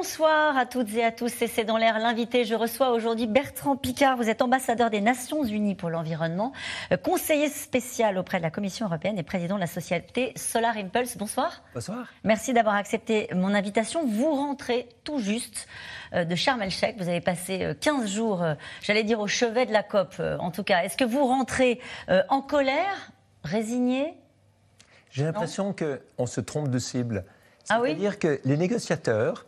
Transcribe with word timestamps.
Bonsoir 0.00 0.56
à 0.56 0.64
toutes 0.64 0.94
et 0.94 1.04
à 1.04 1.12
tous, 1.12 1.28
c'est 1.28 1.64
dans 1.64 1.76
l'air 1.76 1.98
l'invité. 1.98 2.46
Je 2.46 2.54
reçois 2.54 2.92
aujourd'hui 2.92 3.26
Bertrand 3.26 3.76
Picard. 3.76 4.16
Vous 4.16 4.30
êtes 4.30 4.40
ambassadeur 4.40 4.88
des 4.88 5.02
Nations 5.02 5.44
Unies 5.44 5.74
pour 5.74 5.90
l'environnement, 5.90 6.54
euh, 6.90 6.96
conseiller 6.96 7.50
spécial 7.50 8.16
auprès 8.16 8.38
de 8.38 8.42
la 8.42 8.50
Commission 8.50 8.86
européenne 8.86 9.18
et 9.18 9.22
président 9.22 9.56
de 9.56 9.60
la 9.60 9.66
société 9.66 10.32
Solar 10.36 10.78
Impulse. 10.78 11.18
Bonsoir. 11.18 11.62
Bonsoir. 11.74 12.06
Merci 12.24 12.54
d'avoir 12.54 12.76
accepté 12.76 13.28
mon 13.34 13.52
invitation. 13.52 14.06
Vous 14.06 14.34
rentrez 14.34 14.88
tout 15.04 15.18
juste 15.18 15.68
euh, 16.14 16.24
de 16.24 16.34
Sharm 16.34 16.62
el-Sheikh. 16.62 16.96
Vous 16.96 17.10
avez 17.10 17.20
passé 17.20 17.74
15 17.78 18.04
euh, 18.04 18.06
jours, 18.06 18.42
j'allais 18.80 19.04
dire, 19.04 19.20
au 19.20 19.26
chevet 19.26 19.66
de 19.66 19.72
la 19.74 19.82
COP, 19.82 20.14
en 20.18 20.50
tout 20.50 20.64
cas. 20.64 20.82
Est-ce 20.82 20.96
que 20.96 21.04
vous 21.04 21.26
rentrez 21.26 21.78
en 22.30 22.40
colère, 22.40 23.12
résigné? 23.44 24.14
J'ai 25.10 25.24
l'impression 25.24 25.74
qu'on 25.74 26.24
se 26.24 26.40
trompe 26.40 26.68
de 26.68 26.78
cible. 26.78 27.26
Ah 27.68 27.82
oui? 27.82 27.90
C'est-à-dire 27.90 28.18
que 28.18 28.40
les 28.46 28.56
négociateurs 28.56 29.44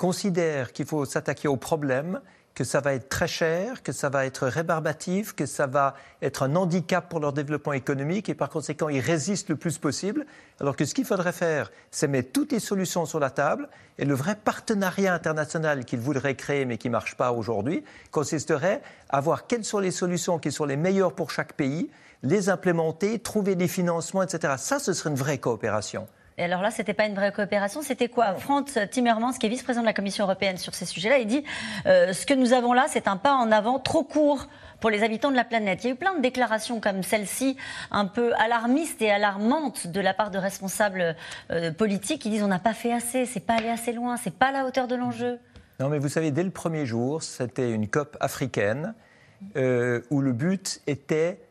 considèrent 0.00 0.72
qu'il 0.72 0.86
faut 0.86 1.04
s'attaquer 1.04 1.46
au 1.46 1.58
problème, 1.58 2.22
que 2.54 2.64
ça 2.64 2.80
va 2.80 2.94
être 2.94 3.10
très 3.10 3.28
cher, 3.28 3.82
que 3.82 3.92
ça 3.92 4.08
va 4.08 4.24
être 4.24 4.46
rébarbatif, 4.46 5.34
que 5.34 5.44
ça 5.44 5.66
va 5.66 5.94
être 6.22 6.42
un 6.42 6.56
handicap 6.56 7.06
pour 7.06 7.20
leur 7.20 7.34
développement 7.34 7.74
économique 7.74 8.30
et 8.30 8.34
par 8.34 8.48
conséquent 8.48 8.88
ils 8.88 9.00
résistent 9.00 9.50
le 9.50 9.56
plus 9.56 9.76
possible. 9.76 10.24
Alors 10.58 10.74
que 10.74 10.86
ce 10.86 10.94
qu'il 10.94 11.04
faudrait 11.04 11.32
faire, 11.32 11.70
c'est 11.90 12.08
mettre 12.08 12.32
toutes 12.32 12.50
les 12.50 12.60
solutions 12.60 13.04
sur 13.04 13.20
la 13.20 13.28
table 13.28 13.68
et 13.98 14.06
le 14.06 14.14
vrai 14.14 14.36
partenariat 14.36 15.12
international 15.12 15.84
qu'ils 15.84 16.00
voudraient 16.00 16.34
créer 16.34 16.64
mais 16.64 16.78
qui 16.78 16.88
ne 16.88 16.92
marche 16.92 17.14
pas 17.14 17.32
aujourd'hui 17.32 17.84
consisterait 18.10 18.80
à 19.10 19.20
voir 19.20 19.46
quelles 19.46 19.66
sont 19.66 19.80
les 19.80 19.90
solutions 19.90 20.38
qui 20.38 20.50
sont 20.50 20.64
les 20.64 20.78
meilleures 20.78 21.14
pour 21.14 21.30
chaque 21.30 21.52
pays, 21.52 21.90
les 22.22 22.48
implémenter, 22.48 23.18
trouver 23.18 23.54
des 23.54 23.68
financements, 23.68 24.22
etc. 24.22 24.54
Ça, 24.56 24.78
ce 24.78 24.94
serait 24.94 25.10
une 25.10 25.16
vraie 25.16 25.38
coopération. 25.38 26.08
Et 26.40 26.44
alors 26.44 26.62
là, 26.62 26.70
c'était 26.70 26.94
pas 26.94 27.04
une 27.04 27.14
vraie 27.14 27.32
coopération, 27.32 27.82
c'était 27.82 28.08
quoi 28.08 28.32
Franz 28.32 28.88
Timmermans, 28.90 29.32
qui 29.32 29.44
est 29.44 29.50
vice-président 29.50 29.82
de 29.82 29.86
la 29.86 29.92
Commission 29.92 30.24
européenne 30.24 30.56
sur 30.56 30.74
ces 30.74 30.86
sujets-là, 30.86 31.18
il 31.18 31.26
dit 31.26 31.44
euh, 31.84 32.14
ce 32.14 32.24
que 32.24 32.32
nous 32.32 32.54
avons 32.54 32.72
là, 32.72 32.86
c'est 32.88 33.08
un 33.08 33.18
pas 33.18 33.34
en 33.34 33.52
avant 33.52 33.78
trop 33.78 34.04
court 34.04 34.48
pour 34.80 34.88
les 34.88 35.02
habitants 35.02 35.30
de 35.30 35.36
la 35.36 35.44
planète. 35.44 35.84
Il 35.84 35.88
y 35.88 35.90
a 35.90 35.92
eu 35.92 35.98
plein 35.98 36.16
de 36.16 36.22
déclarations 36.22 36.80
comme 36.80 37.02
celle-ci, 37.02 37.58
un 37.90 38.06
peu 38.06 38.32
alarmistes 38.36 39.02
et 39.02 39.10
alarmantes 39.10 39.86
de 39.88 40.00
la 40.00 40.14
part 40.14 40.30
de 40.30 40.38
responsables 40.38 41.14
euh, 41.50 41.72
politiques 41.72 42.22
qui 42.22 42.30
disent 42.30 42.42
on 42.42 42.48
n'a 42.48 42.58
pas 42.58 42.72
fait 42.72 42.94
assez, 42.94 43.26
c'est 43.26 43.40
pas 43.40 43.56
allé 43.58 43.68
assez 43.68 43.92
loin, 43.92 44.16
c'est 44.16 44.32
pas 44.32 44.46
à 44.46 44.52
la 44.52 44.64
hauteur 44.64 44.88
de 44.88 44.94
l'enjeu. 44.94 45.38
Non, 45.78 45.90
mais 45.90 45.98
vous 45.98 46.08
savez, 46.08 46.30
dès 46.30 46.42
le 46.42 46.50
premier 46.50 46.86
jour, 46.86 47.22
c'était 47.22 47.70
une 47.70 47.86
COP 47.86 48.16
africaine 48.18 48.94
euh, 49.56 50.00
où 50.08 50.22
le 50.22 50.32
but 50.32 50.80
était 50.86 51.42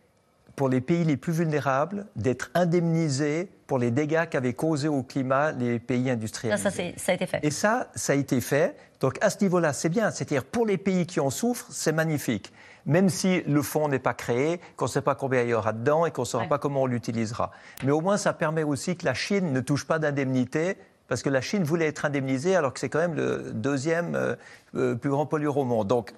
pour 0.56 0.68
les 0.68 0.82
pays 0.82 1.04
les 1.04 1.16
plus 1.16 1.34
vulnérables 1.34 2.08
d'être 2.16 2.50
indemnisés 2.56 3.52
pour 3.70 3.78
les 3.78 3.92
dégâts 3.92 4.28
qu'avaient 4.28 4.54
causés 4.54 4.88
au 4.88 5.04
climat 5.04 5.52
les 5.52 5.78
pays 5.78 6.10
industriels. 6.10 6.58
Ça, 6.58 6.72
ça, 6.72 6.84
ça, 6.98 7.12
a 7.12 7.16
été 7.16 7.28
fait. 7.28 7.40
Et 7.44 7.52
ça, 7.52 7.92
ça 7.94 8.14
a 8.14 8.16
été 8.16 8.42
fait. 8.42 8.76
Donc 9.00 9.20
à 9.22 9.30
ce 9.30 9.38
niveau-là, 9.42 9.74
c'est 9.74 9.90
bien. 9.90 10.10
C'est-à-dire 10.10 10.44
pour 10.44 10.66
les 10.66 10.80
pays 10.80 11.06
qui 11.06 11.20
en 11.20 11.30
souffrent, 11.30 11.68
c'est 11.70 11.92
magnifique. 11.92 12.52
Même 12.88 13.10
si 13.10 13.42
le 13.44 13.62
fonds 13.62 13.88
n'est 13.88 14.00
pas 14.00 14.16
créé, 14.16 14.60
qu'on 14.76 14.86
ne 14.86 14.90
sait 14.90 15.04
pas 15.04 15.14
combien 15.14 15.44
il 15.44 15.50
y 15.50 15.54
aura 15.54 15.72
dedans 15.72 16.08
et 16.08 16.12
qu'on 16.12 16.24
ne 16.24 16.28
saura 16.28 16.46
pas 16.46 16.58
comment 16.58 16.82
on 16.82 16.86
l'utilisera. 16.88 17.52
Mais 17.84 17.92
au 17.92 18.02
moins, 18.02 18.18
ça 18.18 18.34
permet 18.34 18.64
aussi 18.64 18.98
que 18.98 19.06
la 19.06 19.14
Chine 19.14 19.54
ne 19.54 19.62
touche 19.62 19.86
pas 19.86 20.00
d'indemnité 20.00 20.76
parce 21.08 21.22
que 21.22 21.30
la 21.30 21.42
Chine 21.42 21.64
voulait 21.64 21.86
être 21.86 22.06
indemnisée 22.06 22.56
alors 22.56 22.74
que 22.74 22.80
c'est 22.80 22.90
quand 22.90 22.98
même 22.98 23.14
le 23.14 23.52
deuxième 23.54 24.16
euh, 24.16 24.36
euh, 24.74 24.96
plus 24.96 25.12
grand 25.12 25.28
pollueur 25.28 25.58
au 25.58 25.64
monde. 25.64 25.88
Donc, 25.88 26.14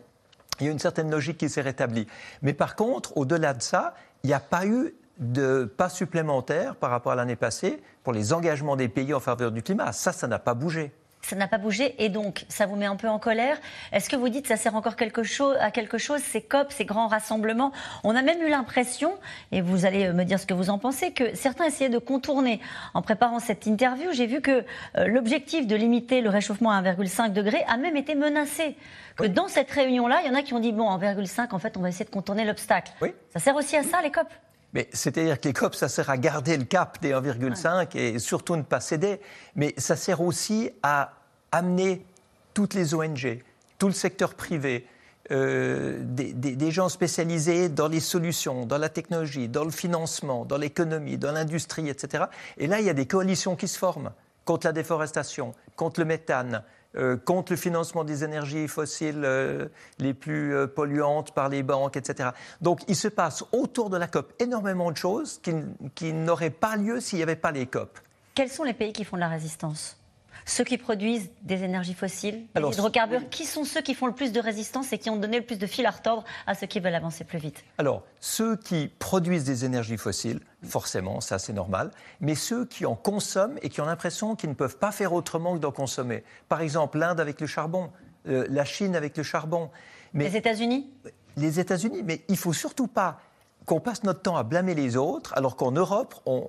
il 0.61 0.67
y 0.67 0.69
a 0.69 0.71
une 0.71 0.79
certaine 0.79 1.11
logique 1.11 1.37
qui 1.37 1.49
s'est 1.49 1.59
rétablie. 1.59 2.07
Mais 2.43 2.53
par 2.53 2.77
contre, 2.77 3.17
au-delà 3.17 3.53
de 3.53 3.61
ça, 3.61 3.93
il 4.23 4.27
n'y 4.27 4.33
a 4.33 4.39
pas 4.39 4.65
eu 4.65 4.93
de 5.17 5.65
pas 5.65 5.89
supplémentaire 5.89 6.75
par 6.75 6.89
rapport 6.89 7.11
à 7.11 7.15
l'année 7.15 7.35
passée 7.35 7.81
pour 8.03 8.13
les 8.13 8.33
engagements 8.33 8.75
des 8.75 8.89
pays 8.89 9.13
en 9.13 9.19
faveur 9.19 9.51
du 9.51 9.61
climat. 9.61 9.91
Ça, 9.91 10.11
ça 10.11 10.27
n'a 10.27 10.39
pas 10.39 10.53
bougé. 10.53 10.91
Ça 11.21 11.35
n'a 11.35 11.47
pas 11.47 11.59
bougé 11.59 12.03
et 12.03 12.09
donc 12.09 12.45
ça 12.49 12.65
vous 12.65 12.75
met 12.75 12.87
un 12.87 12.95
peu 12.95 13.07
en 13.07 13.19
colère. 13.19 13.57
Est-ce 13.91 14.09
que 14.09 14.15
vous 14.15 14.29
dites 14.29 14.43
que 14.43 14.47
ça 14.47 14.57
sert 14.57 14.75
encore 14.75 14.95
quelque 14.95 15.23
chose, 15.23 15.55
à 15.59 15.69
quelque 15.69 15.97
chose, 15.97 16.19
ces 16.19 16.41
COP, 16.41 16.71
ces 16.71 16.85
grands 16.85 17.07
rassemblements? 17.07 17.71
On 18.03 18.15
a 18.15 18.23
même 18.23 18.41
eu 18.41 18.49
l'impression, 18.49 19.13
et 19.51 19.61
vous 19.61 19.85
allez 19.85 20.11
me 20.13 20.23
dire 20.23 20.39
ce 20.39 20.47
que 20.47 20.53
vous 20.53 20.69
en 20.69 20.79
pensez, 20.79 21.11
que 21.11 21.35
certains 21.35 21.65
essayaient 21.65 21.89
de 21.89 21.99
contourner. 21.99 22.59
En 22.93 23.03
préparant 23.03 23.39
cette 23.39 23.67
interview, 23.67 24.11
j'ai 24.13 24.25
vu 24.25 24.41
que 24.41 24.65
euh, 24.97 25.07
l'objectif 25.07 25.67
de 25.67 25.75
limiter 25.75 26.21
le 26.21 26.29
réchauffement 26.29 26.71
à 26.71 26.81
1,5 26.81 27.33
degré 27.33 27.63
a 27.67 27.77
même 27.77 27.97
été 27.97 28.15
menacé. 28.15 28.75
Que 29.15 29.27
dans 29.27 29.47
cette 29.47 29.69
réunion-là, 29.69 30.21
il 30.23 30.27
y 30.27 30.31
en 30.31 30.35
a 30.35 30.41
qui 30.41 30.55
ont 30.55 30.59
dit 30.59 30.71
bon, 30.71 30.89
1,5, 30.97 31.53
en 31.53 31.59
fait, 31.59 31.77
on 31.77 31.81
va 31.81 31.89
essayer 31.89 32.05
de 32.05 32.09
contourner 32.09 32.45
l'obstacle. 32.45 32.91
Oui. 33.01 33.13
Ça 33.31 33.39
sert 33.39 33.55
aussi 33.55 33.77
à 33.77 33.83
ça, 33.83 34.01
les 34.01 34.11
COP? 34.11 34.27
Mais 34.73 34.89
c'est-à-dire 34.93 35.39
que 35.39 35.47
les 35.47 35.53
COP, 35.53 35.75
ça 35.75 35.89
sert 35.89 36.09
à 36.09 36.17
garder 36.17 36.57
le 36.57 36.63
cap 36.63 37.01
des 37.01 37.11
1,5 37.11 37.97
et 37.97 38.19
surtout 38.19 38.55
ne 38.55 38.61
pas 38.61 38.79
céder. 38.79 39.19
Mais 39.55 39.73
ça 39.77 39.95
sert 39.95 40.21
aussi 40.21 40.71
à 40.81 41.13
amener 41.51 42.05
toutes 42.53 42.73
les 42.73 42.93
ONG, 42.93 43.43
tout 43.77 43.87
le 43.87 43.93
secteur 43.93 44.33
privé, 44.33 44.87
euh, 45.31 45.99
des, 46.01 46.33
des, 46.33 46.71
gens 46.71 46.89
spécialisés 46.89 47.69
dans 47.69 47.87
les 47.87 47.99
solutions, 47.99 48.65
dans 48.65 48.77
la 48.77 48.89
technologie, 48.89 49.47
dans 49.47 49.63
le 49.63 49.71
financement, 49.71 50.45
dans 50.45 50.57
l'économie, 50.57 51.17
dans 51.17 51.31
l'industrie, 51.31 51.87
etc. 51.89 52.25
Et 52.57 52.67
là, 52.67 52.79
il 52.79 52.85
y 52.85 52.89
a 52.89 52.93
des 52.93 53.05
coalitions 53.05 53.55
qui 53.55 53.67
se 53.67 53.77
forment 53.77 54.11
contre 54.45 54.67
la 54.67 54.73
déforestation, 54.73 55.53
contre 55.75 55.99
le 55.99 56.05
méthane, 56.05 56.63
euh, 56.97 57.15
contre 57.15 57.53
le 57.53 57.57
financement 57.57 58.03
des 58.03 58.25
énergies 58.25 58.67
fossiles 58.67 59.21
euh, 59.23 59.67
les 59.99 60.13
plus 60.13 60.53
euh, 60.53 60.67
polluantes 60.67 61.33
par 61.33 61.47
les 61.47 61.63
banques, 61.63 61.95
etc. 61.95 62.31
Donc 62.59 62.81
il 62.89 62.97
se 62.97 63.07
passe 63.07 63.45
autour 63.53 63.89
de 63.89 63.95
la 63.95 64.07
COP 64.07 64.33
énormément 64.39 64.91
de 64.91 64.97
choses 64.97 65.39
qui, 65.41 65.53
qui 65.95 66.11
n'auraient 66.11 66.49
pas 66.49 66.75
lieu 66.75 66.99
s'il 66.99 67.17
n'y 67.17 67.23
avait 67.23 67.37
pas 67.37 67.51
les 67.51 67.65
COP. 67.65 67.97
Quels 68.35 68.49
sont 68.49 68.63
les 68.63 68.73
pays 68.73 68.91
qui 68.91 69.05
font 69.05 69.15
de 69.15 69.21
la 69.21 69.29
résistance? 69.29 70.00
Ceux 70.45 70.63
qui 70.63 70.77
produisent 70.77 71.29
des 71.41 71.63
énergies 71.63 71.93
fossiles, 71.93 72.45
des 72.55 72.61
hydrocarbures, 72.61 73.29
qui 73.29 73.45
sont 73.45 73.63
ceux 73.63 73.81
qui 73.81 73.93
font 73.93 74.07
le 74.07 74.13
plus 74.13 74.31
de 74.31 74.39
résistance 74.39 74.91
et 74.93 74.97
qui 74.97 75.09
ont 75.09 75.17
donné 75.17 75.39
le 75.39 75.45
plus 75.45 75.57
de 75.57 75.67
fil 75.67 75.85
à 75.85 75.91
retordre 75.91 76.23
à 76.47 76.55
ceux 76.55 76.67
qui 76.67 76.79
veulent 76.79 76.95
avancer 76.95 77.23
plus 77.23 77.39
vite 77.39 77.63
Alors, 77.77 78.03
ceux 78.19 78.55
qui 78.55 78.89
produisent 78.99 79.43
des 79.43 79.65
énergies 79.65 79.97
fossiles, 79.97 80.39
forcément, 80.63 81.21
ça 81.21 81.39
c'est 81.39 81.53
normal, 81.53 81.91
mais 82.19 82.35
ceux 82.35 82.65
qui 82.65 82.85
en 82.85 82.95
consomment 82.95 83.57
et 83.61 83.69
qui 83.69 83.81
ont 83.81 83.85
l'impression 83.85 84.35
qu'ils 84.35 84.49
ne 84.49 84.55
peuvent 84.55 84.77
pas 84.77 84.91
faire 84.91 85.13
autrement 85.13 85.53
que 85.55 85.59
d'en 85.59 85.71
consommer. 85.71 86.23
Par 86.49 86.61
exemple, 86.61 86.97
l'Inde 86.97 87.19
avec 87.19 87.41
le 87.41 87.47
charbon, 87.47 87.91
euh, 88.27 88.45
la 88.49 88.65
Chine 88.65 88.95
avec 88.95 89.17
le 89.17 89.23
charbon. 89.23 89.69
Mais 90.13 90.25
les 90.25 90.37
États-Unis? 90.37 90.89
Les 91.37 91.59
États-Unis, 91.59 92.03
mais 92.03 92.21
il 92.27 92.37
faut 92.37 92.53
surtout 92.53 92.87
pas 92.87 93.21
qu'on 93.65 93.79
passe 93.79 94.03
notre 94.03 94.21
temps 94.21 94.37
à 94.37 94.43
blâmer 94.43 94.73
les 94.73 94.97
autres, 94.97 95.33
alors 95.35 95.55
qu'en 95.55 95.71
Europe, 95.71 96.15
on, 96.25 96.41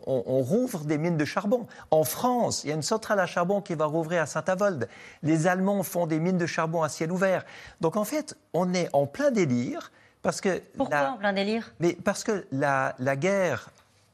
rouvre 0.43 0.85
des 0.85 0.99
mines 0.99 1.17
de 1.17 1.25
charbon. 1.25 1.67
En 1.91 2.05
France, 2.05 2.65
il 2.65 2.69
y 2.69 2.73
a 2.73 2.75
une 2.75 2.83
centrale 2.83 3.21
à 3.21 3.27
charbon 3.27 3.61
qui 3.61 3.75
va 3.75 3.87
rouvrir 3.87 4.23
à 4.23 4.27
Saint-Avold. 4.27 4.89
Les 5.23 5.47
Allemands 5.47 5.83
font 5.83 6.07
des 6.07 6.19
mines 6.19 6.39
de 6.39 6.47
charbon 6.47 6.83
à 6.83 6.89
ciel 6.89 7.13
ouvert. 7.13 7.45
Donc 7.81 7.97
en 7.97 8.05
fait, 8.05 8.37
on 8.55 8.73
est 8.75 8.89
en 8.93 9.07
plein 9.07 9.31
délire. 9.31 9.93
Parce 10.23 10.41
que 10.41 10.61
Pourquoi 10.77 11.11
en 11.11 11.17
plein 11.17 11.33
délire? 11.33 11.73
Mais 11.81 11.97
Parce 12.05 12.25
que 12.25 12.47
la, 12.53 12.95
la 12.99 13.17
guerre 13.17 13.71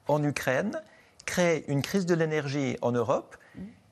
en 0.09 0.23
Ukraine 0.23 0.81
crée 1.27 1.65
une 1.69 1.83
crise 1.83 2.07
de 2.07 2.15
l'énergie 2.15 2.79
en 2.81 2.93
Europe 2.93 3.37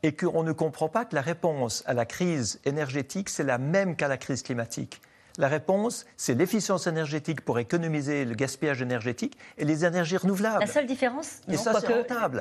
et 0.02 0.14
qu'on 0.14 0.42
ne 0.42 0.52
comprend 0.52 0.88
pas 0.88 1.04
que 1.04 1.14
la 1.14 1.20
réponse 1.20 1.82
à 1.86 1.94
la 1.94 2.06
crise 2.06 2.60
énergétique, 2.64 3.28
c'est 3.28 3.44
la 3.44 3.58
même 3.58 3.96
qu'à 3.96 4.08
la 4.08 4.16
crise 4.16 4.42
climatique. 4.42 5.00
La 5.38 5.48
réponse, 5.48 6.06
c'est 6.16 6.34
l'efficience 6.34 6.86
énergétique 6.86 7.42
pour 7.42 7.58
économiser 7.58 8.24
le 8.24 8.34
gaspillage 8.34 8.80
énergétique 8.80 9.36
et 9.58 9.64
les 9.64 9.84
énergies 9.84 10.16
renouvelables. 10.16 10.60
La 10.60 10.66
seule 10.66 10.86
différence, 10.86 11.40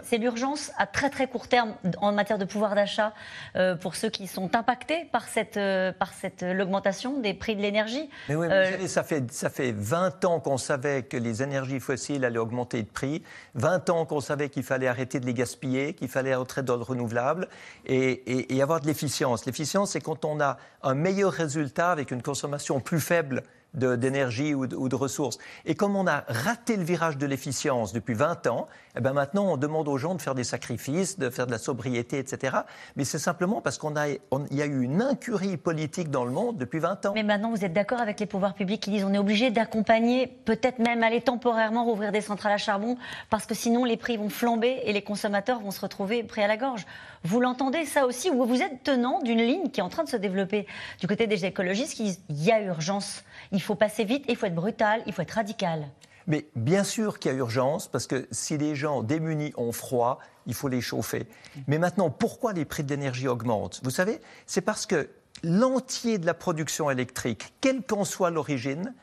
c'est 0.04 0.18
l'urgence 0.18 0.72
à 0.78 0.88
très 0.88 1.10
très 1.10 1.28
court 1.28 1.48
terme 1.48 1.74
en 1.98 2.14
matière 2.14 2.38
de 2.38 2.46
pouvoir 2.46 2.76
d'achat 2.76 3.14
euh, 3.56 3.76
pour 3.76 3.96
ceux 3.96 4.10
qui 4.10 4.28
sont 4.28 4.56
impactés 4.56 5.10
par 5.12 5.28
cette, 5.28 5.58
euh, 5.58 5.92
par 5.92 6.14
cette 6.14 6.44
euh, 6.44 6.54
l'augmentation 6.54 7.20
des 7.20 7.34
prix 7.34 7.56
de 7.56 7.62
l'énergie. 7.62 8.10
Mais 8.30 8.36
oui, 8.36 8.48
vous 8.48 8.54
savez, 8.54 8.88
ça 8.88 9.04
fait, 9.04 9.32
ça 9.32 9.50
fait 9.50 9.72
20 9.72 10.24
ans 10.26 10.40
qu'on 10.40 10.58
savait 10.58 11.04
que 11.04 11.18
les 11.18 11.44
énergies 11.44 11.80
fossiles 11.80 12.24
allaient 12.24 12.38
augmenter 12.38 12.82
de 12.82 12.88
prix, 12.88 13.24
20 13.56 13.90
ans 13.90 14.06
qu'on 14.06 14.22
savait 14.22 14.50
qu'il 14.50 14.64
fallait 14.64 14.88
arrêter 14.88 15.20
de 15.20 15.26
les 15.26 15.34
gaspiller, 15.34 15.94
qu'il 15.94 16.08
fallait 16.08 16.36
entrer 16.36 16.64
dans 16.64 16.78
le 16.78 16.84
renouvelable 16.84 17.50
et, 17.86 18.56
et 18.56 18.62
avoir 18.62 18.80
de 18.80 18.88
l'efficience. 18.88 19.46
L'efficience, 19.46 19.92
c'est 19.92 20.02
quand 20.02 20.24
on 20.24 20.40
a 20.40 20.58
un 20.82 20.94
meilleur 20.94 21.32
résultat 21.32 21.92
avec 21.92 22.12
une 22.12 22.22
consommation 22.22 22.80
plus 22.86 23.02
faible 23.02 23.44
d'énergie 23.76 24.54
ou, 24.54 24.68
de 24.68 24.96
ressources. 24.96 25.38
Et 25.66 25.76
comme 25.76 25.96
on 25.96 26.08
a 26.08 26.24
raté 26.28 26.78
le 26.78 26.84
virage 26.84 27.18
de 27.18 27.26
l'efficience 27.26 27.94
depuis 27.94 28.14
20 28.14 28.48
ans, 28.48 28.68
eh 28.98 29.02
ben 29.02 29.14
maintenant 29.14 29.46
on 29.46 29.58
demande 29.58 29.88
aux 29.88 29.98
gens 29.98 30.16
de 30.16 30.22
faire 30.22 30.36
des 30.36 30.44
sacrifices, 30.44 31.20
de 31.20 31.30
faire 31.30 31.48
de 31.48 31.52
la 31.52 31.58
sobriété, 31.58 32.18
etc. 32.18 32.58
Mais 32.96 33.04
c'est 33.04 33.20
simplement 33.20 33.62
parce 33.62 33.78
qu'on 33.78 33.96
a, 33.96 34.08
y 34.08 34.62
a 34.62 34.66
eu 34.66 34.82
une 34.82 35.02
incurie 35.02 35.58
politique 35.58 36.10
dans 36.10 36.24
le 36.24 36.32
monde 36.32 36.58
depuis 36.58 36.80
20 36.80 37.06
ans. 37.08 37.12
Mais 37.16 37.24
maintenant 37.24 37.52
vous 37.52 37.66
êtes 37.66 37.74
d'accord 37.74 38.00
avec 38.00 38.20
les 38.20 38.26
pouvoirs 38.26 38.54
publics 38.54 38.82
qui 38.82 38.92
disent 38.92 39.04
on 39.04 39.14
est 39.14 39.18
obligé 39.18 39.52
d'accompagner, 39.52 40.28
peut-être 40.28 40.80
même 40.80 41.04
aller 41.04 41.22
temporairement 41.22 41.84
rouvrir 41.84 42.12
des 42.12 42.22
centrales 42.22 42.54
à 42.54 42.58
charbon, 42.58 42.98
parce 43.30 43.46
que 43.46 43.56
sinon 43.56 43.84
les 43.84 43.98
prix 43.98 44.18
vont 44.18 44.30
flamber 44.30 44.82
et 44.84 44.94
les 44.94 45.02
consommateurs 45.02 45.60
vont 45.60 45.72
se 45.72 45.82
retrouver 45.82 46.24
pris 46.24 46.42
à 46.42 46.48
la 46.48 46.58
gorge. 46.58 46.86
Vous 47.24 47.40
l'entendez 47.40 47.86
ça 47.86 48.06
aussi 48.06 48.30
Ou 48.30 48.46
vous 48.46 48.62
êtes 48.62 48.84
tenant 48.84 49.22
d'une 49.22 49.42
ligne 49.42 49.70
qui 49.70 49.80
est 49.80 49.84
en 49.84 49.90
train 49.90 50.04
de 50.04 50.10
se 50.10 50.18
développer 50.18 50.68
du 51.00 51.08
côté 51.08 51.28
des 51.28 51.46
écologistes 51.46 51.96
qui 51.96 52.04
disent 52.04 52.22
il 52.30 52.44
y 52.44 52.52
a 52.52 52.62
urgence, 52.62 53.24
il 53.52 53.62
faut 53.66 53.76
passer 53.76 54.06
vite, 54.06 54.26
il 54.28 54.36
faut 54.36 54.46
être 54.46 54.56
brutal, 54.56 55.02
il 55.06 55.14
faut 55.14 55.22
être 55.22 55.32
radical 55.32 55.88
mais 56.28 56.48
bien 56.56 56.84
sûr 56.84 57.20
qu'il 57.20 57.32
y 57.32 57.36
a 57.36 57.38
urgence, 57.38 57.88
parce 57.88 58.08
que 58.08 58.28
si 58.32 58.58
les 58.58 58.76
gens 58.76 59.04
démunis 59.04 59.54
ont 59.58 59.72
froid, 59.72 60.20
il 60.48 60.54
faut 60.54 60.68
les 60.68 60.82
chauffer. 60.82 61.28
Mais 61.68 61.78
maintenant, 61.78 62.10
pourquoi 62.10 62.54
les 62.54 62.66
prix 62.66 62.84
de 62.84 62.90
l'énergie 62.90 63.28
augmentent? 63.28 63.80
Vous 63.84 63.92
savez, 63.92 64.20
c'est 64.46 64.62
parce 64.62 64.86
que 64.86 65.10
l'entier 65.44 66.18
de 66.18 66.26
la 66.26 66.34
production 66.34 66.90
électrique, 66.90 67.54
quelle 67.62 67.84
qu'en 67.84 68.06
soit 68.06 68.32
l'origine, 68.32 68.94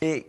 est, 0.00 0.26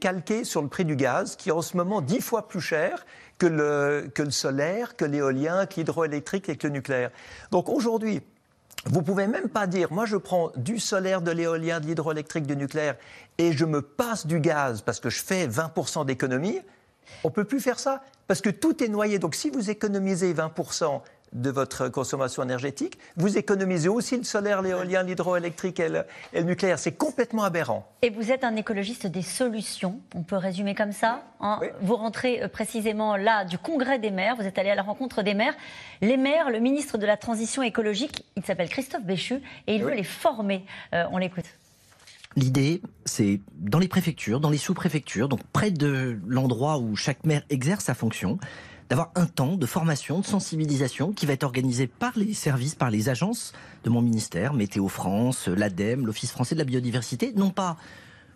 calqué 0.00 0.42
sur 0.42 0.60
le 0.60 0.68
prix 0.68 0.84
du 0.84 0.96
gaz, 0.96 1.36
qui 1.36 1.50
est 1.50 1.52
en 1.52 1.62
ce 1.62 1.76
moment 1.76 2.00
dix 2.00 2.20
fois 2.20 2.48
plus 2.48 2.60
cher 2.60 3.06
que 3.38 3.46
le, 3.46 4.10
que 4.12 4.22
le 4.22 4.32
solaire, 4.32 4.96
que 4.96 5.04
l'éolien, 5.04 5.66
que 5.66 5.76
l'hydroélectrique 5.76 6.48
et 6.48 6.56
que 6.56 6.66
le 6.66 6.72
nucléaire. 6.72 7.10
Donc 7.52 7.68
aujourd'hui, 7.68 8.22
vous 8.86 9.02
pouvez 9.02 9.26
même 9.26 9.48
pas 9.48 9.66
dire, 9.66 9.92
moi 9.92 10.06
je 10.06 10.16
prends 10.16 10.52
du 10.56 10.78
solaire, 10.78 11.20
de 11.20 11.30
l'éolien, 11.30 11.80
de 11.80 11.86
l'hydroélectrique, 11.86 12.46
du 12.46 12.56
nucléaire, 12.56 12.96
et 13.38 13.52
je 13.52 13.64
me 13.64 13.82
passe 13.82 14.26
du 14.26 14.40
gaz 14.40 14.82
parce 14.82 15.00
que 15.00 15.10
je 15.10 15.20
fais 15.22 15.46
20% 15.46 16.06
d'économie. 16.06 16.60
On 17.24 17.30
peut 17.30 17.44
plus 17.44 17.60
faire 17.60 17.78
ça 17.78 18.02
parce 18.26 18.40
que 18.40 18.50
tout 18.50 18.82
est 18.82 18.88
noyé. 18.88 19.18
Donc 19.18 19.34
si 19.34 19.50
vous 19.50 19.70
économisez 19.70 20.32
20% 20.34 21.00
de 21.32 21.50
votre 21.50 21.88
consommation 21.88 22.42
énergétique. 22.42 22.98
Vous 23.16 23.38
économisez 23.38 23.88
aussi 23.88 24.16
le 24.16 24.24
solaire, 24.24 24.62
l'éolien, 24.62 25.02
l'hydroélectrique 25.02 25.80
et 25.80 25.88
le, 25.88 26.04
nucléaire. 26.42 26.78
C'est 26.78 26.92
complètement 26.92 27.44
aberrant. 27.44 27.90
Et 28.02 28.10
vous 28.10 28.30
êtes 28.30 28.44
un 28.44 28.56
écologiste 28.56 29.06
des 29.06 29.22
solutions, 29.22 30.00
on 30.14 30.22
peut 30.22 30.36
résumer 30.36 30.74
comme 30.74 30.92
ça. 30.92 31.22
Hein. 31.40 31.60
Vous 31.80 31.96
rentrez 31.96 32.42
euh, 32.42 32.48
précisément 32.48 33.16
là 33.16 33.44
du 33.44 33.58
congrès 33.58 33.98
des 33.98 34.10
maires, 34.10 34.36
vous 34.36 34.46
êtes 34.46 34.58
allé 34.58 34.70
à 34.70 34.74
la 34.74 34.82
rencontre 34.82 35.22
des 35.22 35.34
maires. 35.34 35.54
Les 36.00 36.16
maires, 36.16 36.50
le 36.50 36.60
ministre 36.60 36.98
de 36.98 37.06
la 37.06 37.16
Transition 37.16 37.62
écologique, 37.62 38.24
il 38.36 38.44
s'appelle 38.44 38.68
Christophe 38.68 39.04
Béchu, 39.04 39.40
et 39.66 39.74
il 39.74 39.82
veut 39.82 39.94
les 39.94 40.04
former. 40.04 40.64
Euh, 40.94 41.04
on 41.12 41.18
l'écoute. 41.18 41.46
L'idée, 42.36 42.82
c'est 43.04 43.40
dans 43.54 43.78
les 43.78 43.88
préfectures, 43.88 44.38
dans 44.38 44.50
les 44.50 44.58
sous-préfectures, 44.58 45.28
donc 45.28 45.40
près 45.52 45.70
de 45.70 46.18
l'endroit 46.26 46.78
où 46.78 46.94
chaque 46.94 47.24
maire 47.24 47.42
exerce 47.50 47.86
sa 47.86 47.94
fonction, 47.94 48.38
d'avoir 48.88 49.10
un 49.14 49.26
temps 49.26 49.56
de 49.56 49.66
formation, 49.66 50.20
de 50.20 50.26
sensibilisation 50.26 51.12
qui 51.12 51.26
va 51.26 51.34
être 51.34 51.44
organisé 51.44 51.86
par 51.86 52.12
les 52.16 52.32
services, 52.32 52.74
par 52.74 52.90
les 52.90 53.08
agences 53.08 53.52
de 53.84 53.90
mon 53.90 54.00
ministère, 54.00 54.54
Météo 54.54 54.88
France, 54.88 55.48
l'ADEME, 55.48 56.06
l'Office 56.06 56.30
français 56.30 56.54
de 56.54 56.60
la 56.60 56.64
biodiversité, 56.64 57.32
non 57.36 57.50
pas 57.50 57.76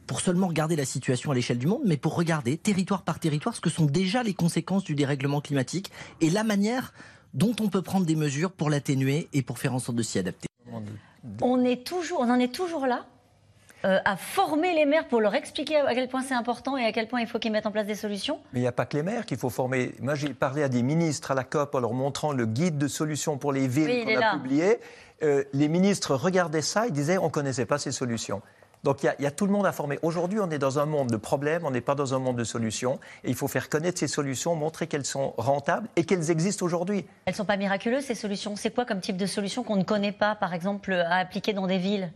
pour 0.07 0.21
seulement 0.21 0.49
regarder 0.49 0.77
la 0.77 0.85
situation 0.85 1.31
à 1.31 1.35
l'échelle 1.35 1.59
du 1.59 1.67
monde, 1.67 1.83
mais 1.87 1.97
pour 1.97 2.15
regarder 2.15 2.59
territoire 2.59 3.03
par 3.03 3.19
territoire 3.19 3.55
ce 3.55 3.61
que 3.61 3.71
sont 3.71 3.87
déjà 3.87 4.23
les 4.23 4.35
conséquences 4.35 4.85
du 4.85 4.95
dérèglement 4.95 5.41
climatique 5.41 5.91
et 6.21 6.29
la 6.29 6.45
manière 6.45 6.93
dont 7.35 7.55
on 7.61 7.69
peut 7.69 7.83
prendre 7.83 8.05
des 8.05 8.17
mesures 8.17 8.53
pour 8.53 8.69
l'atténuer 8.69 9.29
et 9.33 9.43
pour 9.43 9.59
faire 9.59 9.75
en 9.75 9.79
sorte 9.79 9.97
de 9.97 10.03
s'y 10.03 10.19
adapter. 10.19 10.49
On, 11.41 11.65
est 11.65 11.87
toujours, 11.87 12.21
on 12.21 12.31
en 12.31 12.39
est 12.39 12.53
toujours 12.53 12.87
là 12.87 13.07
euh, 13.85 13.99
à 14.05 14.17
former 14.17 14.75
les 14.75 14.87
maires 14.87 15.09
pour 15.09 15.21
leur 15.21 15.35
expliquer 15.35 15.77
à 15.77 15.95
quel 15.95 16.09
point 16.09 16.23
c'est 16.23 16.35
important 16.35 16.77
et 16.77 16.85
à 16.85 16.93
quel 16.93 17.09
point 17.09 17.21
il 17.21 17.27
faut 17.27 17.39
qu'ils 17.39 17.53
mettent 17.53 17.67
en 17.67 17.73
place 17.73 17.87
des 17.87 17.95
solutions 17.95 18.39
Mais 18.53 18.61
il 18.61 18.63
n'y 18.63 18.69
a 18.69 18.73
pas 18.73 18.87
que 18.87 18.97
les 18.97 19.03
maires 19.03 19.27
qu'il 19.27 19.39
faut 19.39 19.51
former. 19.51 19.93
Moi, 20.01 20.15
j'ai 20.15 20.33
parlé 20.35 20.63
à 20.63 20.69
des 20.69 20.83
ministres 20.83 21.31
à 21.33 21.35
la 21.35 21.45
COP 21.45 21.75
en 21.75 21.81
leur 21.81 21.93
montrant 21.93 22.33
le 22.33 22.47
guide 22.47 22.79
de 22.79 22.89
solutions 22.89 23.39
pour 23.39 23.53
les 23.53 23.67
villes 23.67 24.05
qu'on 24.05 24.23
a 24.23 24.37
publié. 24.37 24.79
Euh, 25.23 25.45
les 25.53 25.69
ministres 25.69 26.15
regardaient 26.15 26.63
ça 26.63 26.87
et 26.87 26.91
disaient 26.91 27.19
on 27.19 27.27
ne 27.27 27.31
connaissait 27.31 27.67
pas 27.67 27.79
ces 27.79 27.93
solutions. 27.93 28.43
Donc 28.85 29.05
il 29.05 29.15
y, 29.21 29.27
a, 29.27 29.31
tout 29.31 29.47
le 29.47 29.53
monde 29.53 29.65
à 29.65 29.71
former. 29.71 30.01
Aujourd'hui, 30.03 30.41
on 30.41 30.51
est 30.51 30.59
dans 30.59 30.81
un 30.81 30.87
monde 30.87 31.09
de 31.09 31.17
problèmes, 31.17 31.65
on 31.65 31.71
n'est 31.71 31.81
pas 31.81 31.95
dans 31.95 32.15
un 32.15 32.19
monde 32.19 32.37
de 32.37 32.45
solutions. 32.45 32.99
Et 33.23 33.31
il 33.31 33.37
faut 33.37 33.47
faire 33.47 33.69
connaître 33.69 34.01
ces 34.01 34.09
solutions, 34.09 34.57
montrer 34.57 34.89
qu'elles 34.89 35.05
sont 35.05 35.35
rentables 35.37 35.89
et 35.95 36.05
qu'elles 36.05 36.33
existent 36.33 36.67
aujourd'hui. 36.67 37.07
Elles 37.25 37.33
ne 37.33 37.37
sont 37.37 37.45
pas 37.45 37.57
miraculeuses, 37.57 38.05
ces 38.05 38.17
solutions 38.17 38.57
C'est 38.57 38.75
quoi 38.75 38.85
comme 38.85 39.01
type 39.01 39.17
de 39.17 39.27
solution 39.27 39.63
qu'on 39.63 39.77
ne 39.77 39.85
connaît 39.85 40.13
pas, 40.13 40.35
par 40.35 40.53
exemple, 40.53 40.93
à 40.93 41.17
appliquer 41.17 41.53
dans 41.53 41.69
des 41.69 41.79
villes? 41.79 42.11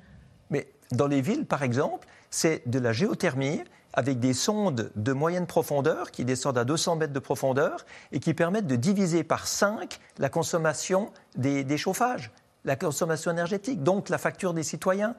Dans 0.92 1.06
les 1.06 1.20
villes, 1.20 1.46
par 1.46 1.62
exemple, 1.62 2.06
c'est 2.30 2.62
de 2.68 2.78
la 2.78 2.92
géothermie 2.92 3.62
avec 3.96 4.20
des 4.20 4.34
sondes 4.34 4.90
de 4.94 5.12
moyenne 5.12 5.46
profondeur 5.46 6.10
qui 6.10 6.24
descendent 6.24 6.58
à 6.58 6.64
200 6.64 6.96
mètres 6.96 7.12
de 7.14 7.18
profondeur 7.18 7.86
et 8.12 8.20
qui 8.20 8.34
permettent 8.34 8.66
de 8.66 8.76
diviser 8.76 9.24
par 9.24 9.46
5 9.46 9.98
la 10.18 10.28
consommation 10.28 11.10
des, 11.34 11.78
chauffages, 11.78 12.30
la 12.64 12.76
consommation 12.76 13.30
énergétique, 13.30 13.82
donc 13.82 14.10
la 14.10 14.18
facture 14.18 14.52
des 14.52 14.62
citoyens. 14.62 15.14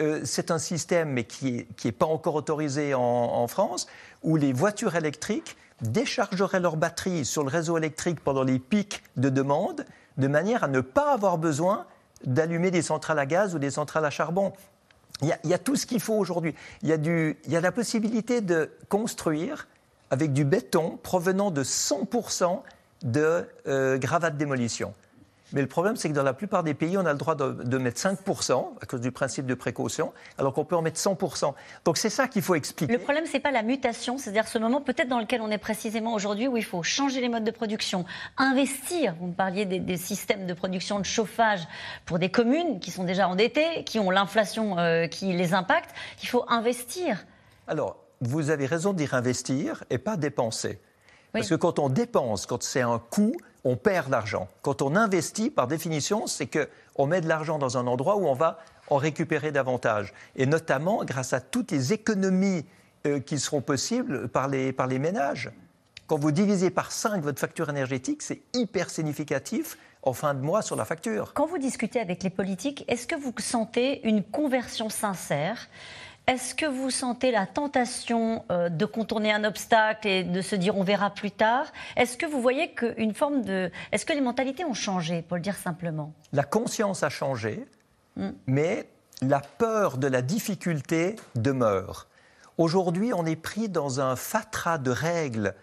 Euh, 0.00 0.20
c'est 0.24 0.50
un 0.50 0.58
système, 0.58 1.10
mais 1.10 1.24
qui 1.24 1.66
n'est 1.84 1.92
pas 1.92 2.06
encore 2.06 2.36
autorisé 2.36 2.94
en, 2.94 3.46
France, 3.48 3.88
où 4.22 4.36
les 4.36 4.52
voitures 4.52 4.94
électriques 4.94 5.56
déchargeraient 5.82 6.60
leurs 6.60 6.76
batteries 6.76 7.24
sur 7.24 7.42
le 7.42 7.48
réseau 7.48 7.76
électrique 7.76 8.20
pendant 8.20 8.44
les 8.44 8.60
pics 8.60 9.02
de 9.16 9.28
demande, 9.28 9.84
de 10.16 10.28
manière 10.28 10.62
à 10.62 10.68
ne 10.68 10.80
pas 10.80 11.12
avoir 11.12 11.38
besoin 11.38 11.86
d'allumer 12.24 12.70
des 12.70 12.82
centrales 12.82 13.18
à 13.18 13.26
gaz 13.26 13.54
ou 13.56 13.58
des 13.58 13.70
centrales 13.70 14.04
à 14.04 14.10
charbon. 14.10 14.52
Il 15.22 15.28
y, 15.44 15.54
a, 15.54 15.58
tout 15.58 15.76
ce 15.76 15.86
qu'il 15.86 16.00
faut 16.00 16.14
aujourd'hui. 16.14 16.54
Il, 16.82 16.88
y 16.88 17.56
a 17.56 17.60
la 17.60 17.72
possibilité 17.72 18.40
de 18.40 18.70
construire 18.88 19.68
avec 20.10 20.32
du 20.32 20.44
béton 20.44 20.98
provenant 21.02 21.50
de 21.50 21.62
100% 21.62 22.60
de 23.04 23.46
euh, 23.66 23.98
gravats 23.98 24.30
de 24.30 24.36
démolition. 24.36 24.94
Mais 25.52 25.60
le 25.60 25.66
problème, 25.66 25.96
c'est 25.96 26.08
que 26.08 26.14
dans 26.14 26.22
la 26.22 26.32
plupart 26.34 26.62
des 26.62 26.74
pays, 26.74 26.96
on 26.96 27.06
a 27.06 27.12
le 27.12 27.18
droit 27.18 27.34
de, 27.34 27.78
mettre 27.78 28.00
5% 28.00 28.66
à 28.80 28.86
cause 28.86 29.00
du 29.00 29.12
principe 29.12 29.46
de 29.46 29.54
précaution, 29.54 30.12
alors 30.38 30.52
qu'on 30.52 30.64
peut 30.64 30.76
en 30.76 30.82
mettre 30.82 31.00
100%. 31.00 31.54
Donc 31.84 31.98
c'est 31.98 32.10
ça 32.10 32.28
qu'il 32.28 32.42
faut 32.42 32.54
expliquer. 32.54 32.92
Le 32.92 32.98
problème, 32.98 33.24
c'est 33.26 33.40
pas 33.40 33.50
la 33.50 33.62
mutation, 33.62 34.18
c'est-à-dire 34.18 34.48
ce 34.48 34.58
moment 34.58 34.80
peut-être 34.80 35.08
dans 35.08 35.18
lequel 35.18 35.40
on 35.42 35.50
est 35.50 35.58
précisément 35.58 36.14
aujourd'hui, 36.14 36.48
où 36.48 36.56
il 36.56 36.64
faut 36.64 36.82
changer 36.82 37.20
les 37.20 37.28
modes 37.28 37.44
de 37.44 37.50
production, 37.50 38.04
investir. 38.38 39.14
Vous 39.20 39.28
me 39.28 39.34
parliez 39.34 39.64
des, 39.64 39.96
systèmes 39.96 40.46
de 40.46 40.54
production 40.54 40.98
de 40.98 41.04
chauffage 41.04 41.60
pour 42.06 42.18
des 42.18 42.30
communes 42.30 42.80
qui 42.80 42.90
sont 42.90 43.04
déjà 43.04 43.28
endettées, 43.28 43.84
qui 43.84 43.98
ont 43.98 44.10
l'inflation 44.10 44.78
euh, 44.78 45.06
qui 45.06 45.32
les 45.32 45.54
impacte. 45.54 45.90
Il 46.22 46.28
faut 46.28 46.44
investir. 46.48 47.24
Alors, 47.66 47.96
vous 48.20 48.50
avez 48.50 48.66
raison 48.66 48.92
de 48.92 48.98
dire 48.98 49.14
investir 49.14 49.84
et 49.90 49.98
pas 49.98 50.16
dépenser. 50.16 50.80
Parce 51.32 51.48
que 51.48 51.54
quand 51.54 51.78
on 51.78 51.88
dépense, 51.88 52.46
quand 52.46 52.62
c'est 52.62 52.82
un 52.82 52.98
coût, 52.98 53.34
on 53.64 53.76
perd 53.76 54.10
l'argent. 54.10 54.48
Quand 54.62 54.82
on 54.82 54.96
investit, 54.96 55.50
par 55.50 55.66
définition, 55.66 56.26
c'est 56.26 56.48
qu'on 56.48 57.06
met 57.06 57.20
de 57.20 57.28
l'argent 57.28 57.58
dans 57.58 57.78
un 57.78 57.86
endroit 57.86 58.16
où 58.16 58.26
on 58.26 58.34
va 58.34 58.58
en 58.88 58.96
récupérer 58.96 59.52
davantage. 59.52 60.12
Et 60.36 60.46
notamment 60.46 61.04
grâce 61.04 61.32
à 61.32 61.40
toutes 61.40 61.70
les 61.70 61.92
économies 61.92 62.64
euh, 63.06 63.20
qui 63.20 63.38
seront 63.38 63.60
possibles 63.60 64.28
par 64.28 64.48
les, 64.48 64.72
par 64.72 64.86
les 64.86 64.98
ménages. 64.98 65.50
Quand 66.06 66.18
vous 66.18 66.32
divisez 66.32 66.70
par 66.70 66.92
5 66.92 67.22
votre 67.22 67.38
facture 67.38 67.70
énergétique, 67.70 68.22
c'est 68.22 68.42
hyper 68.52 68.90
significatif 68.90 69.78
en 70.02 70.12
fin 70.12 70.34
de 70.34 70.40
mois 70.40 70.62
sur 70.62 70.76
la 70.76 70.84
facture. 70.84 71.32
Quand 71.32 71.46
vous 71.46 71.58
discutez 71.58 72.00
avec 72.00 72.22
les 72.22 72.30
politiques, 72.30 72.84
est-ce 72.88 73.06
que 73.06 73.14
vous 73.14 73.32
sentez 73.38 74.06
une 74.06 74.22
conversion 74.22 74.88
sincère 74.88 75.68
est-ce 76.26 76.54
que 76.54 76.66
vous 76.66 76.90
sentez 76.90 77.32
la 77.32 77.46
tentation 77.46 78.44
euh, 78.50 78.68
de 78.68 78.86
contourner 78.86 79.32
un 79.32 79.42
obstacle 79.42 80.06
et 80.06 80.22
de 80.22 80.40
se 80.40 80.54
dire 80.54 80.76
on 80.76 80.84
verra 80.84 81.10
plus 81.10 81.32
tard? 81.32 81.66
Est-ce 81.96 82.16
que 82.16 82.26
vous 82.26 82.40
voyez 82.40 82.72
qu'une 82.74 83.12
forme 83.12 83.42
de... 83.42 83.70
Est-ce 83.90 84.06
que 84.06 84.12
les 84.12 84.20
mentalités 84.20 84.64
ont 84.64 84.74
changé, 84.74 85.22
pour 85.22 85.36
le 85.36 85.42
dire 85.42 85.56
simplement? 85.56 86.12
La 86.32 86.44
conscience 86.44 87.02
a 87.02 87.08
changé, 87.08 87.66
hmm. 88.16 88.30
mais 88.46 88.88
la 89.20 89.40
peur 89.40 89.98
de 89.98 90.06
la 90.06 90.22
difficulté 90.22 91.16
demeure. 91.34 92.06
Aujourd'hui, 92.56 93.12
on 93.12 93.26
est 93.26 93.36
pris 93.36 93.68
dans 93.68 94.00
un 94.00 94.14
fatras 94.14 94.78
de 94.78 94.90
règles, 94.90 95.54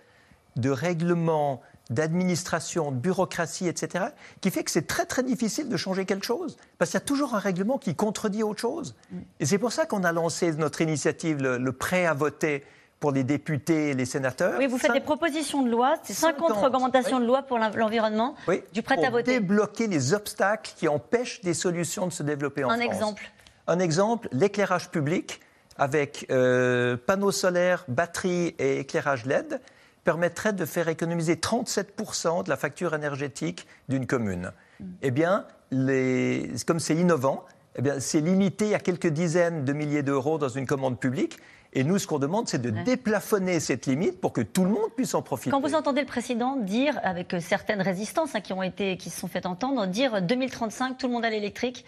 de 0.58 0.70
règlements, 0.70 1.62
d'administration, 1.90 2.92
de 2.92 2.98
bureaucratie, 2.98 3.68
etc., 3.68 4.06
qui 4.42 4.52
fait 4.52 4.64
que 4.64 4.72
c'est 4.72 4.88
très 4.88 5.06
très 5.06 5.24
difficile 5.24 5.70
de 5.70 5.78
changer 5.78 6.06
quelque 6.06 6.26
chose, 6.26 6.58
parce 6.78 6.92
qu'il 6.92 7.00
y 7.00 7.04
a 7.04 7.06
toujours 7.06 7.36
un 7.36 7.40
règlement 7.40 7.78
qui 7.78 7.96
contredit 7.96 8.44
autre 8.44 8.60
chose. 8.60 8.96
Et 9.40 9.46
c'est 9.46 9.58
pour 9.58 9.72
ça 9.72 9.86
qu'on 9.86 10.04
a 10.04 10.12
lancé 10.12 10.52
notre 10.54 10.82
initiative, 10.82 11.38
le, 11.42 11.72
prêt 11.72 12.06
à 12.06 12.14
voter 12.14 12.64
pour 13.00 13.12
les 13.12 13.24
députés 13.24 13.90
et 13.90 13.94
les 13.94 14.06
sénateurs. 14.06 14.56
Oui, 14.60 14.68
vous 14.68 14.78
faites 14.78 14.92
des 14.92 15.00
propositions 15.00 15.64
de 15.64 15.72
loi, 15.72 15.96
c'est 16.04 16.14
50 16.14 16.52
recommandations 16.52 17.20
de 17.20 17.26
loi 17.26 17.44
pour 17.44 17.58
l'environnement, 17.58 18.36
du 18.74 18.84
prêt 18.84 19.04
à 19.04 19.10
voter. 19.10 19.40
Pour 19.40 19.42
débloquer 19.42 19.88
les 19.88 20.14
obstacles 20.14 20.72
qui 20.76 20.88
empêchent 20.88 21.42
des 21.42 21.54
solutions 21.54 22.08
de 22.08 22.14
se 22.14 22.24
développer 22.24 22.64
en 22.64 22.70
un 22.70 22.78
France. 22.78 22.82
Un 22.82 22.86
exemple 22.86 23.24
Un 23.68 23.80
exemple, 23.80 24.28
l'éclairage 24.32 24.90
public 24.92 25.40
avec 25.78 26.28
euh, 26.30 26.98
panneaux 26.98 27.32
solaires, 27.32 27.86
batteries 27.88 28.54
et 28.60 28.80
éclairage 28.80 29.26
LED 29.26 29.62
permettrait 30.10 30.54
de 30.54 30.66
faire 30.66 30.88
économiser 30.88 31.36
37% 31.36 32.44
de 32.44 32.50
la 32.50 32.58
facture 32.58 32.96
énergétique 32.96 33.68
d'une 33.90 34.08
commune. 34.08 34.54
Mm. 34.80 34.86
Eh 35.04 35.12
bien, 35.12 35.46
les, 35.70 36.52
comme 36.66 36.80
c'est 36.80 36.96
innovant, 36.96 37.46
eh 37.76 37.84
bien, 37.84 38.00
c'est 38.00 38.20
limité 38.20 38.74
à 38.74 38.80
quelques 38.80 39.06
dizaines 39.06 39.66
de 39.66 39.72
milliers 39.72 40.02
d'euros 40.02 40.40
dans 40.40 40.50
une 40.50 40.66
commande 40.66 41.00
publique. 41.00 41.38
Et 41.74 41.84
nous, 41.84 42.00
ce 42.00 42.08
qu'on 42.08 42.18
demande, 42.18 42.48
c'est 42.48 42.60
de 42.60 42.72
déplafonner 42.72 43.60
cette 43.60 43.86
limite 43.86 44.20
pour 44.20 44.34
que 44.34 44.42
tout 44.42 44.64
le 44.64 44.72
monde 44.72 44.90
puisse 44.96 45.14
en 45.14 45.22
profiter. 45.22 45.52
Quand 45.52 45.62
vous 45.62 45.76
entendez 45.76 46.02
le 46.02 46.08
président 46.08 46.56
dire, 46.56 47.00
avec 47.04 47.36
certaines 47.40 47.84
résistances 47.84 48.34
hein, 48.34 48.42
qui 48.42 48.54
ont 48.54 48.64
été, 48.64 48.98
qui 48.98 49.12
se 49.12 49.20
sont 49.20 49.28
fait 49.28 49.46
entendre, 49.46 49.86
dire 49.86 50.24
2035, 50.24 50.98
tout 50.98 51.06
le 51.06 51.14
monde 51.14 51.26
à 51.26 51.30
l'électrique, 51.30 51.86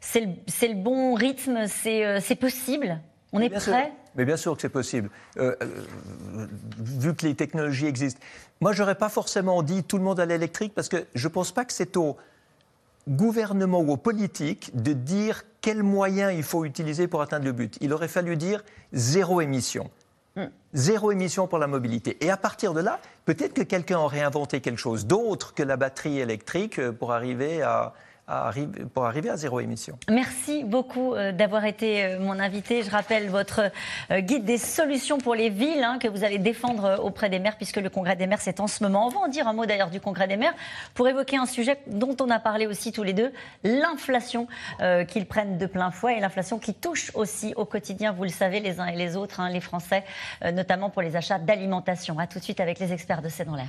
c'est 0.00 0.20
le, 0.20 0.74
bon 0.74 1.14
rythme, 1.14 1.66
c'est 1.66 2.06
euh, 2.06 2.36
possible? 2.38 3.00
On 3.32 3.40
est 3.40 3.50
prêt? 3.50 3.92
Mais 4.18 4.24
bien 4.24 4.36
sûr 4.36 4.56
que 4.56 4.60
c'est 4.60 4.68
possible, 4.68 5.10
euh, 5.38 5.54
euh, 5.62 6.46
vu 6.80 7.14
que 7.14 7.24
les 7.24 7.36
technologies 7.36 7.86
existent. 7.86 8.20
Moi, 8.60 8.72
je 8.72 8.82
n'aurais 8.82 8.96
pas 8.96 9.08
forcément 9.08 9.62
dit 9.62 9.84
tout 9.84 9.96
le 9.96 10.02
monde 10.02 10.18
à 10.18 10.26
l'électrique, 10.26 10.74
parce 10.74 10.88
que 10.88 11.06
je 11.14 11.28
ne 11.28 11.32
pense 11.32 11.52
pas 11.52 11.64
que 11.64 11.72
c'est 11.72 11.96
au 11.96 12.16
gouvernement 13.08 13.80
ou 13.80 13.92
aux 13.92 13.96
politiques 13.96 14.72
de 14.74 14.92
dire 14.92 15.44
quels 15.60 15.84
moyens 15.84 16.34
il 16.36 16.42
faut 16.42 16.64
utiliser 16.64 17.06
pour 17.06 17.22
atteindre 17.22 17.44
le 17.44 17.52
but. 17.52 17.78
Il 17.80 17.92
aurait 17.92 18.08
fallu 18.08 18.36
dire 18.36 18.64
zéro 18.92 19.40
émission. 19.40 19.88
Hmm. 20.34 20.46
Zéro 20.74 21.12
émission 21.12 21.46
pour 21.46 21.58
la 21.58 21.68
mobilité. 21.68 22.18
Et 22.20 22.30
à 22.30 22.36
partir 22.36 22.74
de 22.74 22.80
là, 22.80 22.98
peut-être 23.24 23.54
que 23.54 23.62
quelqu'un 23.62 23.98
aurait 23.98 24.20
inventé 24.20 24.60
quelque 24.60 24.78
chose 24.78 25.06
d'autre 25.06 25.54
que 25.54 25.62
la 25.62 25.76
batterie 25.76 26.18
électrique 26.18 26.80
euh, 26.80 26.92
pour 26.92 27.12
arriver 27.12 27.62
à, 27.62 27.94
pour 28.92 29.06
arriver 29.06 29.30
à 29.30 29.36
zéro 29.36 29.60
émission. 29.60 29.98
Merci 30.10 30.62
beaucoup 30.64 31.14
euh, 31.14 31.32
d'avoir 31.32 31.64
été 31.64 32.04
euh, 32.04 32.20
mon 32.20 32.38
invité. 32.38 32.82
Je 32.82 32.90
rappelle 32.90 33.30
votre 33.30 33.70
euh, 34.10 34.20
guide 34.20 34.44
des 34.44 34.58
solutions 34.58 35.18
pour 35.18 35.34
les 35.34 35.48
villes 35.48 35.82
hein, 35.82 35.98
que 35.98 36.08
vous 36.08 36.24
allez 36.24 36.38
défendre 36.38 37.00
auprès 37.02 37.30
des 37.30 37.38
maires 37.38 37.56
puisque 37.56 37.78
le 37.78 37.88
congrès 37.88 38.16
des 38.16 38.26
maires 38.26 38.40
c'est 38.40 38.60
en 38.60 38.66
ce 38.66 38.82
moment. 38.82 39.06
On 39.06 39.10
va 39.10 39.20
en 39.20 39.28
dire 39.28 39.48
un 39.48 39.54
mot 39.54 39.64
d'ailleurs 39.64 39.90
du 39.90 40.00
congrès 40.00 40.28
des 40.28 40.36
maires 40.36 40.54
pour 40.94 41.08
évoquer 41.08 41.38
un 41.38 41.46
sujet 41.46 41.78
dont 41.86 42.16
on 42.20 42.28
a 42.28 42.38
parlé 42.38 42.66
aussi 42.66 42.92
tous 42.92 43.02
les 43.02 43.14
deux, 43.14 43.32
l'inflation 43.64 44.46
qu'ils 45.08 45.26
prennent 45.26 45.58
de 45.58 45.66
plein 45.66 45.90
fouet 45.90 46.16
et 46.16 46.20
l'inflation 46.20 46.58
qui 46.58 46.74
touche 46.74 47.10
aussi 47.14 47.54
au 47.56 47.64
quotidien, 47.64 48.12
vous 48.12 48.24
le 48.24 48.28
savez, 48.28 48.60
les 48.60 48.80
uns 48.80 48.86
et 48.86 48.96
les 48.96 49.16
autres, 49.16 49.40
hein, 49.40 49.48
les 49.48 49.60
Français, 49.60 50.04
notamment 50.52 50.90
pour 50.90 51.02
les 51.02 51.16
achats 51.16 51.38
d'alimentation. 51.38 52.18
A 52.18 52.26
tout 52.26 52.38
de 52.38 52.44
suite 52.44 52.60
avec 52.60 52.78
les 52.78 52.92
experts 52.92 53.22
de 53.22 53.28
C'est 53.28 53.44
dans 53.44 53.56
l'air. 53.56 53.68